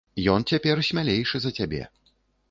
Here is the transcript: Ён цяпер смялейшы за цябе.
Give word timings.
Ён 0.35 0.45
цяпер 0.51 0.79
смялейшы 0.87 1.41
за 1.43 1.51
цябе. 1.59 1.83